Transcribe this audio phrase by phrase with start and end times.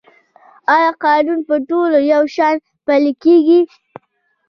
[0.75, 2.55] آیا قانون په ټولو یو شان
[2.85, 3.61] پلی کیږي؟